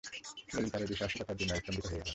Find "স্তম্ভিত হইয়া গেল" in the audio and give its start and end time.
1.61-2.09